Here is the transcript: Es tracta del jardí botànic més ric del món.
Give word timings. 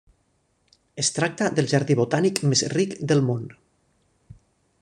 Es 1.03 1.11
tracta 1.17 1.51
del 1.59 1.69
jardí 1.75 1.99
botànic 2.01 2.43
més 2.53 2.67
ric 2.77 2.99
del 3.13 3.25
món. 3.29 3.45